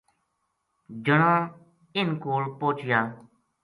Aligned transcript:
جنا 1.05 1.31
اِنھ 1.97 2.15
کول 2.23 2.43
پوہچیا 2.59 2.99